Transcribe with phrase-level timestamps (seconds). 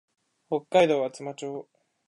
[0.49, 1.69] 北海道厚真町